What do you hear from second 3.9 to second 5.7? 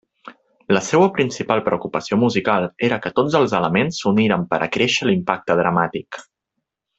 s'uniren per acréixer l'impacte